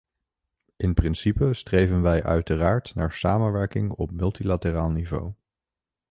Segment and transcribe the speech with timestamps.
[0.77, 5.33] In principe streven wij uiteraard naar samenwerking op multilateraal niveau.